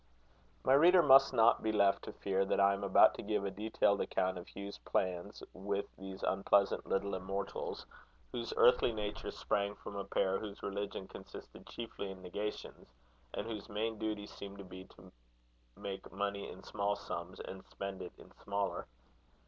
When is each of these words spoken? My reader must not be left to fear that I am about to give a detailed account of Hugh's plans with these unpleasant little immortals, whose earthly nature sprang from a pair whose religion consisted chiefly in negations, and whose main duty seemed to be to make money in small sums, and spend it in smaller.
My 0.63 0.73
reader 0.73 1.03
must 1.03 1.31
not 1.31 1.61
be 1.61 1.71
left 1.71 2.05
to 2.05 2.13
fear 2.13 2.43
that 2.45 2.59
I 2.59 2.73
am 2.73 2.83
about 2.83 3.13
to 3.13 3.21
give 3.21 3.45
a 3.45 3.51
detailed 3.51 4.01
account 4.01 4.35
of 4.39 4.47
Hugh's 4.47 4.79
plans 4.79 5.43
with 5.53 5.85
these 5.95 6.23
unpleasant 6.23 6.87
little 6.87 7.13
immortals, 7.13 7.85
whose 8.31 8.51
earthly 8.57 8.91
nature 8.91 9.29
sprang 9.29 9.75
from 9.75 9.95
a 9.95 10.03
pair 10.03 10.39
whose 10.39 10.63
religion 10.63 11.07
consisted 11.07 11.67
chiefly 11.67 12.09
in 12.09 12.23
negations, 12.23 12.87
and 13.35 13.45
whose 13.45 13.69
main 13.69 13.99
duty 13.99 14.25
seemed 14.25 14.57
to 14.57 14.63
be 14.63 14.85
to 14.85 15.11
make 15.77 16.11
money 16.11 16.49
in 16.49 16.63
small 16.63 16.95
sums, 16.95 17.39
and 17.39 17.63
spend 17.65 18.01
it 18.01 18.13
in 18.17 18.31
smaller. 18.43 18.87